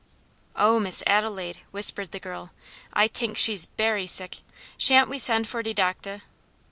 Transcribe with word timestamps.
"Oh, 0.55 0.79
Miss 0.79 1.03
Adelaide!" 1.05 1.59
whispered 1.69 2.09
the 2.09 2.19
girl, 2.19 2.49
"I 2.91 3.07
tink 3.07 3.37
she's 3.37 3.67
berry 3.67 4.07
sick; 4.07 4.39
shan't 4.75 5.09
we 5.09 5.19
send 5.19 5.47
for 5.47 5.61
de 5.61 5.73
doctah?" 5.75 6.23